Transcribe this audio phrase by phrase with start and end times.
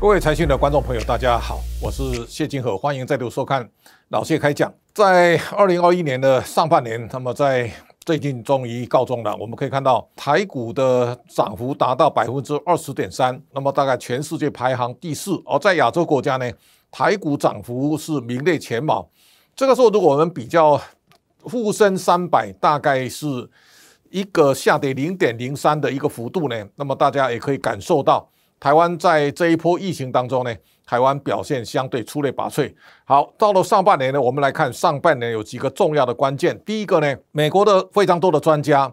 [0.00, 3.68] 各位财讯的观众朋友，大家好，我是谢金河，欢迎再度收看
[4.10, 4.72] 老谢开讲。
[4.94, 7.68] 在二零二一年的上半年，那么在
[8.06, 9.36] 最近终于告终了。
[9.40, 15.32] 我们可以看到台股的涨幅达到百分之二十点三，那么大概全世界排行第四。
[15.44, 16.48] 而在亚洲国家呢，
[16.92, 19.10] 台股涨幅是名列前茅。
[19.56, 20.80] 这个时候，如果我们比较
[21.42, 23.26] 沪深三百，大概是
[24.10, 28.30] 一个下跌零点零三的一个幅度呢，那么大家也可以感受到。
[28.60, 30.54] 台湾在这一波疫情当中呢，
[30.84, 32.74] 台湾表现相对出类拔萃。
[33.04, 36.60] 好，到了上半年呢，我们来看上半年有几个重要的关键。
[36.66, 38.92] 第一个呢，美国的非常多的专家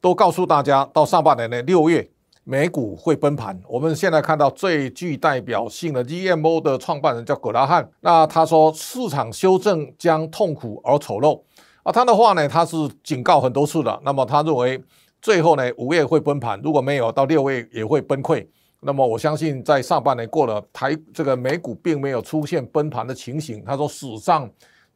[0.00, 2.08] 都告诉大家，到上半年呢，六月
[2.44, 3.60] 美股会崩盘。
[3.68, 11.42] 我们现在看到最具代表性的 GMO 的创办人叫葛拉汉，那他说市场修正将痛苦而丑陋
[11.82, 14.00] 啊，他的话呢，他是警告很多次的。
[14.04, 14.80] 那么他认为
[15.20, 18.46] 最后呢，五月会崩盘，如果没有到六月也会崩溃。
[18.80, 23.62] 那么我相信，在上半年过了台这个美股并没有出现崩盘的情形。
[23.64, 24.50] 他说，史上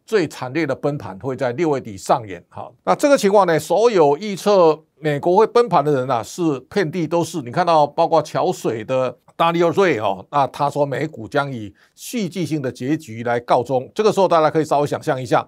[0.06, 2.42] 最惨烈的崩盘会在六月底上演。
[2.48, 7.42] 好，那这个情况呢，所有预测美国会崩盘的人啊，是遍地都是。
[7.42, 13.90] 你看到，包括桥水的大利瑞哦，那他说美股将以戏剧性的结局来告终。
[13.94, 15.46] 这个时候，大家可以稍微想象一下，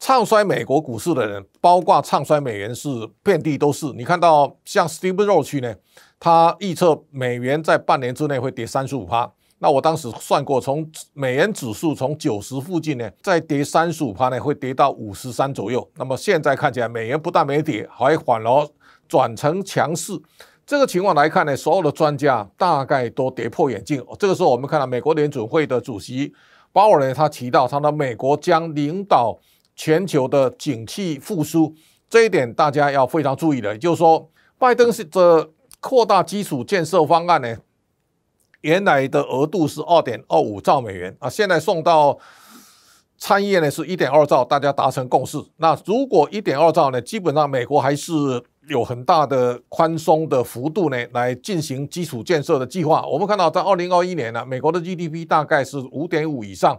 [0.00, 2.88] 唱衰美国股市的人，包括唱衰美元是
[3.22, 3.84] 遍地都是。
[3.92, 5.74] 你看到像 Steve Roach 呢？
[6.18, 15.86] 他预测美元在半年之内会跌三十五趴，那我当时算过，从美元指数从九十附近呢，再跌三十五趴呢，会跌到五十三左右。
[15.96, 18.68] 那么现在看起来，美元不但没跌，还反而
[19.06, 20.18] 转成强势。
[20.66, 24.02] 这个情况来看呢，所有的专家大概都跌破眼镜。
[24.18, 26.32] 这个时候，我们看到美国联准会的主席
[26.72, 29.38] 鲍尔呢，他提到，他的美国将领导
[29.82, 31.74] 全球的景气复苏，
[32.10, 33.72] 这一点大家要非常注意的。
[33.72, 35.50] 也就是说，拜登是这。
[35.80, 37.56] 扩大基础建设方案呢，
[38.60, 42.18] 原来的额度是二点二五兆美元啊，现在送到
[43.16, 45.42] 参议院呢是一点二兆，大家达成共识。
[45.56, 48.12] 那如果一点二兆呢，基本上美国还是
[48.68, 53.06] 有很大的宽松的幅度呢，来进行基础建设的计划。
[53.06, 56.78] 我们看到在二零二一年呢，美国的 GDP 大概是五点五以上，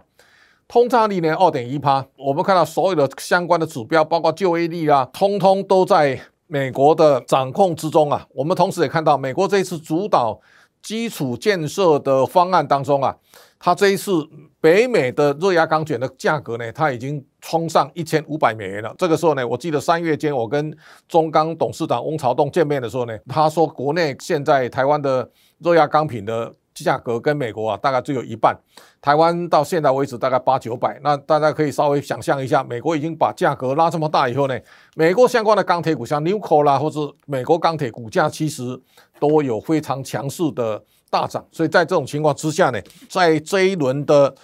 [0.68, 2.04] 通胀率呢二点一趴。
[2.16, 6.20] 我们看到所有的相关的指标，包括就业率啊，通通都在。
[6.48, 10.38] 美国的掌控之中啊，我们同时也看到，美国这一次主导
[10.82, 13.16] 基础建设的方案当中啊，
[13.58, 14.12] 它这一次
[14.60, 18.94] 北美的热轧钢卷的价格呢，它已经冲上一千五百美元了。
[18.98, 20.76] 这个时候呢，我记得三月间我跟
[21.08, 25.30] 中钢董事长翁朝栋见面的时候呢，他说国内现在台湾的
[25.60, 26.52] 热轧钢品的。
[26.74, 28.56] 价格跟美国啊，大概只有一半。
[29.00, 34.58] 台湾到现在为止大概八九百，那大家可以稍微想象一下，美国已经把价格拉这么大以后呢，
[34.94, 38.80] 美国相关的钢铁股，像 Nucor 啦，或者美国钢铁股价其实
[39.18, 41.44] 都有非常强势的大涨。
[41.50, 44.34] 所以在这种情况之下呢，在这一轮的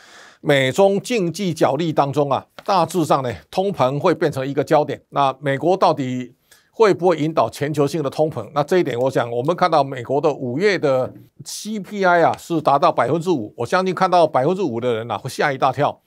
[0.41, 5.01] 美中经济角力当中啊，大致上呢，通膨会变成一个焦点。
[5.11, 6.35] 那美国到底？
[6.79, 8.49] 会不会引导全球性的通膨？
[8.55, 11.13] 那这一点，我想我们看到美国的五月的
[11.45, 16.01] CPI 啊是达到百分之五，我相信看到百分之五的人啊会吓一大跳。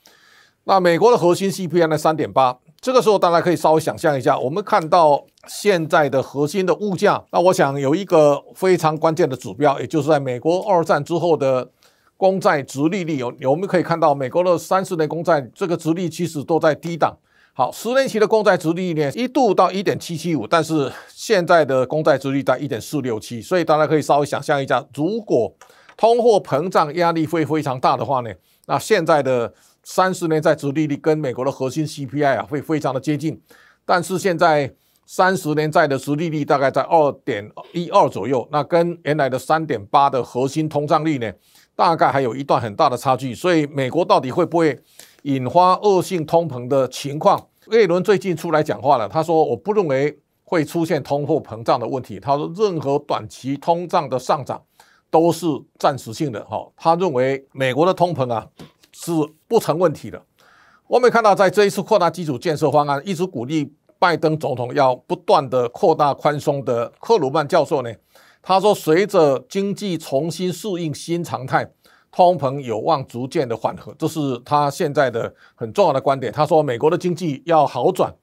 [0.63, 11.69] 那美国的核心 CPI 呢三点八，这个时候大家可以稍微想象一下，我们看到现在的核心的物价，那我想有一个非常关键的指标，也就是在美国二战之后的
[12.15, 17.17] 公债殖利率，有我们可以看到美国的三十年公债这个殖利率其实都在低档。
[17.61, 25.53] 好，十年期的公债殖利率呢，一度到一点七七五，但是现在的公债殖利率在一点四六七，所以大家可以稍微想象一下，如果
[25.95, 28.31] 通货膨胀压力会非常大的话呢，
[28.65, 33.39] 那现在的三十年债殖利率跟美国的核心 CPI 啊会非常的接近，
[33.85, 34.73] 但是现在
[35.05, 41.31] 三十年债的殖利率大概在二点一二左右，那跟原来的三点八的核心通胀率呢，
[41.75, 44.79] 大概还有一段很大的差距，所以美国到底会不会？
[45.23, 49.07] 引发恶性通膨的情况，耶伦最近出来讲话了。
[49.07, 52.19] 他说：“我不认为会出现通货膨胀的问题。
[52.19, 54.59] 他说，任何短期通胀的上涨
[55.11, 55.45] 都是
[55.77, 56.43] 暂时性的。
[56.45, 58.47] 哈，他认为美国的通膨啊
[58.91, 59.11] 是
[59.47, 60.19] 不成问题的。
[60.87, 67.93] 我们看到，在这一次扩大基础建设方案，一直鼓励拜登总统要不断的扩大宽松的克鲁曼教授呢，
[68.41, 71.71] 他说，随着经济重新适应新常态。”
[72.11, 76.31] 通膨有望逐渐的缓和，这是他现在的很重要的观点。
[76.31, 78.13] 他说，美国的经济要好转，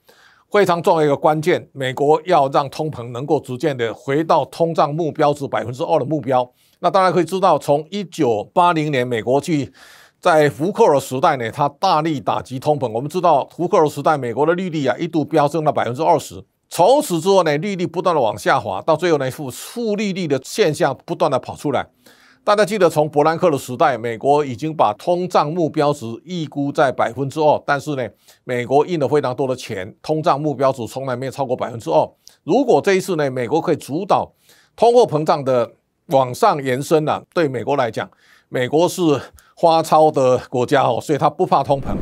[0.50, 6.48] 非常重要一个关键，美国要让通膨能够逐渐的回到通胀目标值百分之二的目标。
[6.80, 9.72] 那大家可以知道，从一九八零年美国去
[10.20, 12.88] 在福克尔时代呢，他大力打击通膨。
[12.92, 21.88] 我们知道福克尔时代美国的利率啊一度飙升到百分之二十，从此之后呢，利率不断的往下滑，到最后呢负负利率的现象不断的跑出来。
[22.48, 28.08] 大家记得，从伯南克的时代，美国已经把通胀目标值预估在百分之二，但是呢，
[28.44, 32.10] 美国印了非常多的钱，通胀目标值从来没有超过百分之二。
[32.44, 34.32] 如果这一次呢，美国可以主导
[34.74, 35.70] 通货膨胀的
[36.06, 38.10] 往上延伸呢，对美国来讲，
[38.48, 39.02] 美国是
[39.54, 41.94] 花超的国家哦，所以它不怕通膨。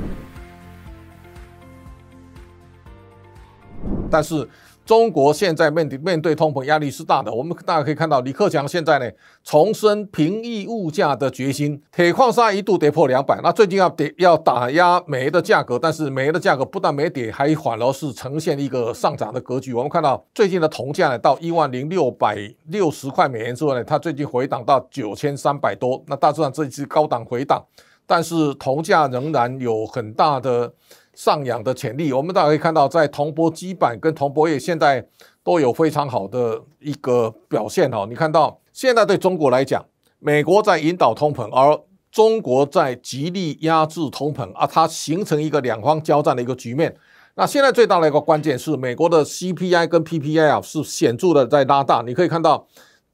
[4.09, 4.49] 但是。
[4.87, 9.11] 中国现在面对面对通膨压力是大的，我们大家可以看到，李克强现在呢
[9.43, 11.83] 重申平抑物价的决心。
[11.91, 19.75] 铁矿砂一度跌破两百，那最近要跌要打压煤的价格，但是煤的价格不但没跌，还反而是呈现一个上涨的格局。
[19.75, 22.39] 我们看到最近的铜价呢到一万零六百
[22.69, 27.61] 六十块美元之后呢，它最近回档到九千三百多，那大致上这一次高档回档，
[28.07, 30.73] 但是铜价仍然有很大的。
[31.19, 35.03] 上扬的潜力，我们大家可以看到，在铜箔基板跟铜箔业现在
[35.43, 38.05] 都有非常好的一个表现哈。
[38.07, 39.83] 你看到现在对中国来讲，
[40.19, 41.81] 美国在引导通膨，而
[42.13, 46.95] 中国在极力压制通膨啊，它形成一个两方交战的一个局面。
[47.35, 52.03] 那现在最大的一个关键是，美国的 CPI 跟 PPI 啊是显著的在拉大。
[52.03, 52.67] 你可以看到，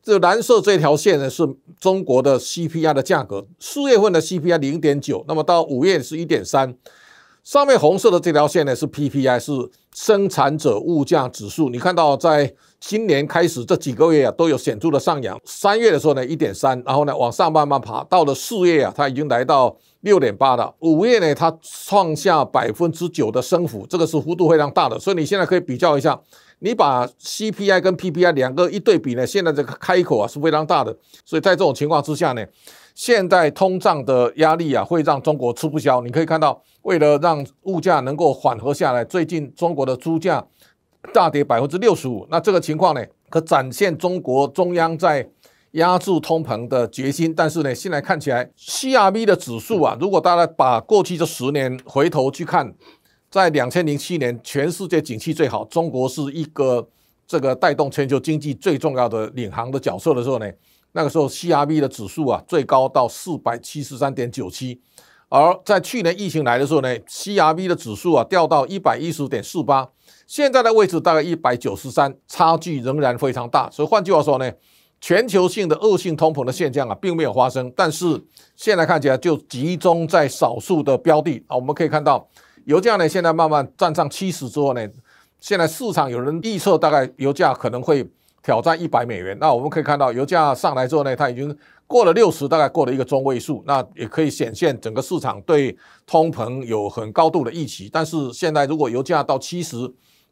[0.03, 6.77] 这蓝色这条线呢是中国的 CPI 的价格，四月份的 CPI 零点九，那么到五月是一点三。
[7.45, 9.53] 上面红色的这条线呢是 PPI，是
[9.95, 11.71] 生产者物价指数。
[11.71, 12.53] 你看到在
[12.85, 15.41] 今年开始这几个月啊都有显著的上扬。
[15.45, 20.75] 三月的时候呢一点三，然后呢往上慢慢爬，到了四月啊它已经来到六点八了。
[20.81, 24.99] 五月呢它创下百分之九的升幅，这个是幅度非常大的。
[24.99, 26.21] 所以你现在可以比较一下，
[26.59, 30.95] 你把 CPI 跟 PPI 两个一对比呢，现在这个开口啊是非常大的。
[31.25, 32.45] 所以在这种情况之下呢。
[32.95, 36.03] 现在通胀的压力啊，会让中国吃不消。
[36.03, 40.45] 你可以看到，为了让物价能够缓和下来，最近中国的猪价
[41.13, 42.27] 大跌百分之六十五。
[42.31, 45.29] 那这个情况呢，可展现中国中央在
[45.73, 47.35] 压制通膨的决心。
[47.35, 52.75] 但是呢，现在看起来，CRB 的指数啊，如果大家把过去这十年回头去看，
[53.31, 56.89] 在两千零七年全世界景气最好，中国是一个
[57.27, 60.51] 这个带动全球经济最重要的领航的角色的时候呢。
[60.95, 64.79] 那个时候，CRB 的指数啊，最高到四百七十三点九七，
[65.35, 69.89] 而在去年疫情来的时候呢，CRV 的指数啊掉到一百一十点四八，
[70.27, 73.71] 现在的位置大概一百九十三，差距仍然非常大。
[73.71, 74.53] 所以换句话说呢，
[75.01, 78.23] 全球性的恶性通膨的现象啊，并没有发生，但是
[78.57, 81.57] 现在看起来就集中在少数的标的啊。
[81.57, 82.29] 我们可以看到，
[82.67, 84.87] 油价呢现在慢慢站上七十之后呢，
[85.41, 88.07] 现在市场有人预测大概油价可能会。
[88.43, 91.57] 挑战一百美元，那我们可以看到油价上来之后呢，它已经
[91.87, 97.89] 过了六十，大概过了一个中位数，那也可以显现整个市场对通膨有很高度的预期。
[97.93, 99.77] 但是现在如果油价到七十，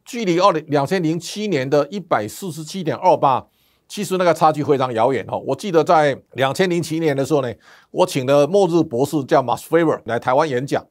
[0.05, 3.47] 距离二零两千零七年的一百四十七点二八，
[3.87, 5.39] 其实那个差距非常遥远哦。
[5.47, 7.53] 我记得在两千零七年的时候呢，
[7.93, 10.85] 我请了末日博士叫 Max Weber 来台湾演讲，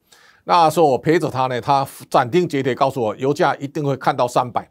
[0.46, 4.70] 那时候我陪着他呢，他斩钉截铁告诉我，油价一定会看到三百。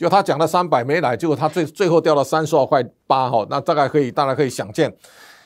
[0.00, 4.90] 就他讲了三百没来，结果他最最后掉到三十二块八哈，那大概可以，大家可以想见，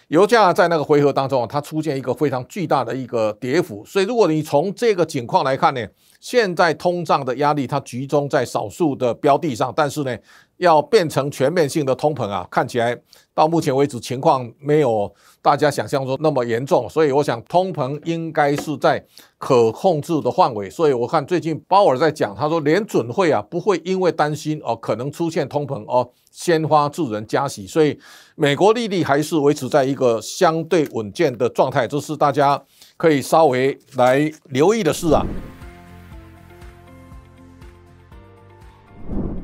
[0.07, 3.85] 油价在那个回合当中啊，它出现一个非常巨大的一个跌幅。
[3.85, 5.85] 所以如果你从这个情况来看呢，
[6.21, 10.17] 现在通胀的压力它集中在少数的标的上，但是呢，
[10.57, 12.97] 要变成全面性的通膨啊，看起来
[13.33, 15.13] 到目前为止情况没有
[15.43, 16.89] 大家想象中那么严重。
[16.89, 19.05] 所以我想通膨应该是在。
[19.37, 27.99] 可控制的范围，所以我看最近鲍尔在讲，他说联准会啊不会因为担心哦可能出现通膨哦先发制人加息，所以
[28.37, 32.59] 美国利率还是维持在一个相对稳健的状态，这是大家
[32.97, 35.23] 可以稍微来留意的事啊。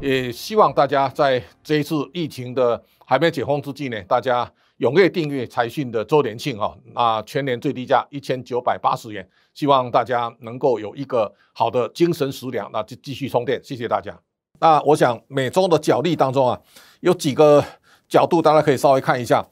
[0.00, 4.50] 也希望大家在这一次疫情的还没解封之际呢，大家。
[4.80, 14.18] 踊跃订阅财讯的周年庆哈，那全年最低价一千九百八十元，希望大家能够有一个好的精神食粮，那就继续充电，谢谢大家。
[14.58, 16.58] 那我想每周的角力当中啊，
[17.00, 17.62] 有几个
[18.08, 19.46] 角度大家可以稍微看一下。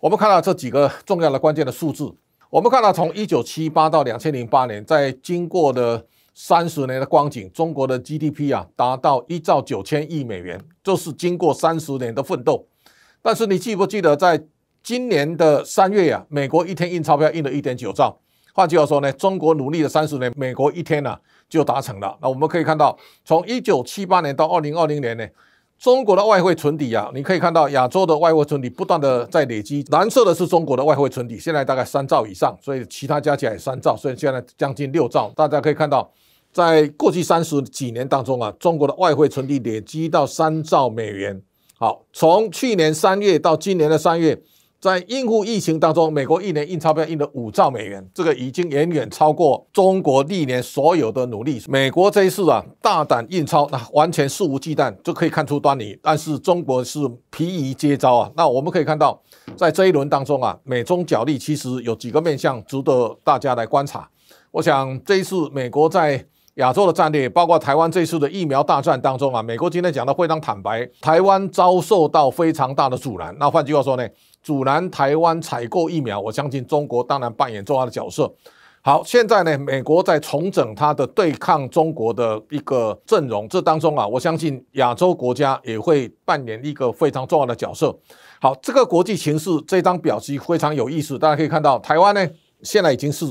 [0.00, 2.14] 我们看到这几个重要的关键的数字，
[2.50, 12.66] 我们看到从一九七八到两千零八年，在经过的三十年的光景，中国的 GDP 啊达到一兆九千亿美元，这是经过三十年的奋斗。
[13.22, 14.44] 但是你记不记得在
[14.82, 18.18] 今年的三月呀、美国一天印钞票印了一点九兆。
[18.52, 21.16] 换句话说呢，中国努力了三十年，美国一天呢、
[21.48, 22.18] 就达成了。
[22.20, 25.26] 那我们可以看到，从一九七八年到二零二零年呢，
[25.84, 29.84] 中国的外汇存底啊，你可以看到亚洲的外汇存底不断的在累积。
[29.90, 35.30] 蓝色的是中国的外汇存底，现在大概三兆以上，所以其他加起来三兆，所以现在将近六兆。
[35.36, 36.10] 大家可以看到，
[36.54, 41.42] 在过去三十几年当中啊，中国的外汇存底累积到三兆美元。
[41.78, 44.40] 好，从去年三月到今年的三月。
[44.84, 51.58] 在应付疫情当中，美国一年印钞票印了五兆美元，这个已经远远超过中国历年所有的努力。
[51.66, 55.98] 美国这一次啊，大胆印钞，那完全肆无忌惮，就可以看出端倪。
[56.02, 57.00] 但是中国是
[57.30, 58.30] 疲于接招啊。
[58.36, 59.18] 那我们可以看到，
[59.56, 64.06] 在这一轮当中啊，美中角力其实有几个面向值得大家来观察。
[64.50, 66.22] 我想这一次美国在
[66.56, 73.34] 亚洲的战略，包括台湾这次的疫苗大战当中啊，美国今天讲的非常坦白，台湾遭受到非常大的阻拦。
[73.38, 74.06] 那换句话说呢，
[74.44, 78.32] 阻拦台湾采购疫苗，我相信中国当然扮演重要的角色。
[78.82, 87.92] 好，现在呢，美国在重整它的对抗中国的一个阵容，这当中啊，我相信亚洲国家也会扮演一个非常重要的角色。
[88.40, 92.24] 好，这个国际形势这张表其实非常有意思，大家可以看到，台湾呢
[92.62, 93.26] 现在已经是。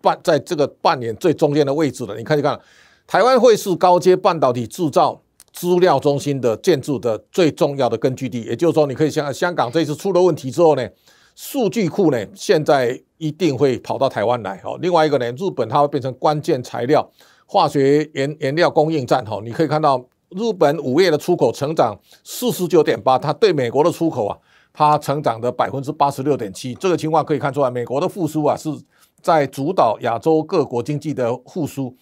[0.00, 2.58] 半在这个扮演最中间的位置了，你看一看，
[3.06, 8.42] 台湾会是高阶半导体制造资料中心的建筑的最重要的根据地。
[8.42, 10.88] 也就是说，你可以想，香港这次出了问题之后呢，
[11.34, 14.60] 数据库呢现在一定会跑到台湾来。
[14.64, 17.08] 哦，另外一个呢，日本它会变成关键材料
[17.46, 19.24] 化学原原料供应站。
[19.24, 24.38] 哈，你可以看到日本五月的出口成长四十九点八，它对美国的出口啊，
[24.72, 26.74] 它成长的百分之八十六点七。
[26.74, 28.70] 这个情况可以看出来，美国的复苏啊是。
[29.22, 31.94] 在主导亚洲各国经济的复苏，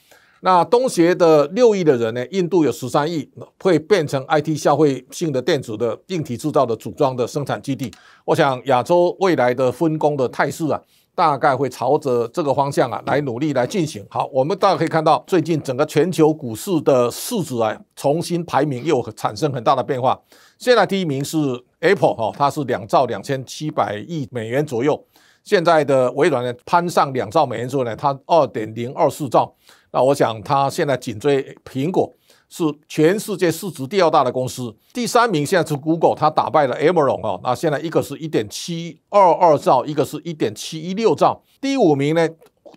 [0.42, 3.28] 那东协的六亿的人呢，印度有十三亿，
[3.58, 7.92] 会变成 IT 消费性的电子的硬体制造的组装的生产基地。
[8.24, 10.80] 我想亚洲未来的分工的态势啊，
[11.14, 14.02] 大概会朝着这个方向啊来努力来进行。
[14.08, 20.18] 好，我们大家可以看到，最近整个全球股市的市值啊，重新排名又产生很大的变化。
[20.56, 21.36] 现在第一名是
[21.80, 25.04] Apple 哈，它是两兆两千七百亿美元左右。
[25.44, 29.54] 现在的微软呢，攀上两兆美元之后呢，它二点零二四兆。
[29.92, 32.12] 那我想它现在紧追苹果，
[32.48, 34.74] 是全世界市值第二大的公司。
[34.92, 37.40] 第三名现在是 Google，它打败了 Amazon 哦。
[37.42, 41.42] 那现在一个是一点七二二兆，一个是一点七一六兆。
[41.60, 42.28] 第五名呢，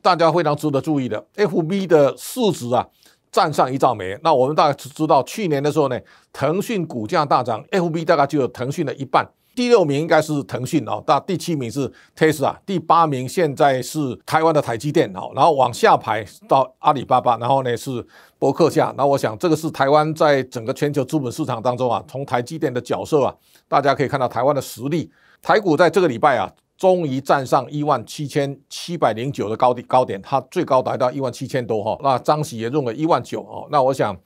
[0.02, 2.88] 大家非常值得注意的，FB 的市值啊，
[3.32, 4.18] 占上一兆美。
[4.24, 6.00] 那我们大概知道，去年的时候呢，
[6.32, 9.30] 腾讯股价大涨，FB 大概就有腾讯的一半。
[9.56, 18.04] 第六名应该是腾讯哦，那第七名是 Tesla，第八名现在是台湾的台积电哦，然后往下排到阿里巴巴，然后呢是
[18.40, 23.36] 博客下，那我想这个是台湾在整个全球资本市场当中啊，从台积电的角色啊，
[23.68, 25.12] 大家可以看到台湾的实力。
[25.42, 34.18] 台股在这个礼拜啊，终于站上一万七千七百零九的高点高点，它最高达到一万七千多哈，那张喜也用了一万九哦，那我想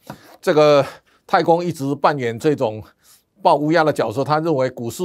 [0.41, 0.85] 这个
[1.25, 2.81] 太空一直扮演这种。
[3.41, 5.03] 抱乌鸦的角色，他认为股市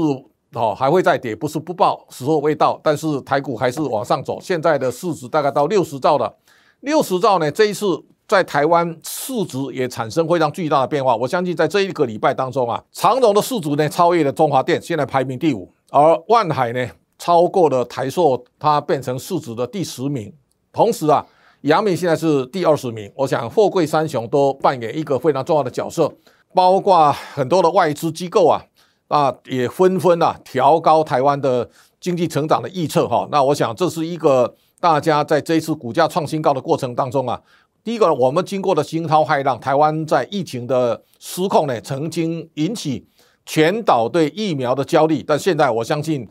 [0.55, 2.79] 哦还会再跌，不是不报，时候未到。
[2.83, 6.35] 但是台股还是往上走，现在的市值大概到六十兆了。
[6.81, 7.87] 六十兆呢，这一次
[8.27, 11.15] 在台湾市值也产生非常巨大的变化。
[11.15, 16.87] 我相信在这一个礼拜当中啊，长荣的市值呢超越了中华电，现在排名第五，而万海呢
[17.19, 20.33] 超过了台塑，它变成市值的第十名。
[20.73, 21.25] 同时啊，
[21.61, 23.11] 阳明现在是第二十名。
[23.15, 26.13] 我想货柜三雄都扮演一个非常重要的角色。
[26.55, 28.63] 包括很多的外资机构啊，
[29.09, 31.69] 啊也纷纷啊调高台湾的
[32.01, 33.27] 经济成长的预测哈。
[33.31, 37.41] 那我想这是一个大家在这一次股价创新高的过程当中啊，
[37.83, 43.07] 第一个我们经过的惊涛骇浪，台湾在疫情的失控呢，曾经引起
[43.47, 46.29] 全岛对疫苗的焦虑，但现在我相信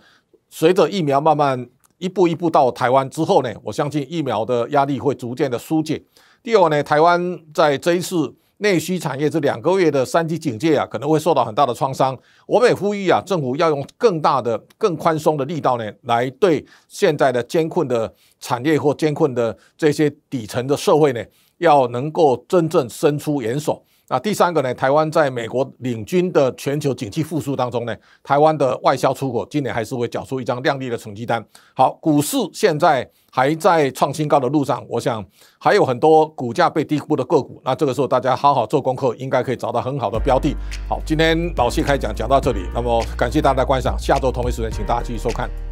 [0.50, 6.04] 随着疫苗慢慢一步一步到台湾之后呢，我相信疫苗的压力会逐渐的疏解。
[6.44, 8.36] 第二呢，台湾在这一次。
[8.62, 12.16] 内需产业这两个月的三级警戒啊，可能会受到很大的创伤。
[12.46, 21.24] 我们也呼吁啊，政府要用更大的、更宽松的力道呢，来对现在的艰困的产业或艰困的这些底层的社会呢，
[21.62, 23.82] 要能够真正伸出援手。
[24.10, 31.42] 那第三个呢，台湾在美国领军的全球景气复苏当中呢，台湾的外销出口今年还是会缴出一张亮丽的成绩单。
[31.74, 35.26] 好，股市现在还在创新高的路上，我想
[35.58, 37.62] 还有很多股价被低估的个股。
[37.64, 40.54] 那这个时候大家好好做功课，应该可以找到很好的标的。
[40.90, 45.71] 好，今天老谢开讲讲到这里，那么感谢大家的观赏，下周同一时间请大家继续收看。